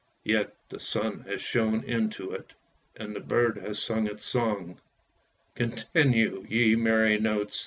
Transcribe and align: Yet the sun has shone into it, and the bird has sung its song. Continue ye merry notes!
Yet 0.23 0.55
the 0.69 0.79
sun 0.79 1.19
has 1.27 1.43
shone 1.43 1.83
into 1.83 2.31
it, 2.33 2.55
and 2.95 3.15
the 3.15 3.19
bird 3.19 3.59
has 3.59 3.77
sung 3.79 4.07
its 4.07 4.25
song. 4.25 4.79
Continue 5.53 6.43
ye 6.49 6.75
merry 6.75 7.19
notes! 7.19 7.59